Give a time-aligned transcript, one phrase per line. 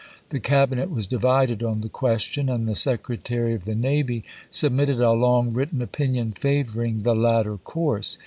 [0.29, 5.11] The Cabinet was divided on the question; and the Secretary of the Navy submitted a
[5.11, 8.17] long written opinion favoring the latter course.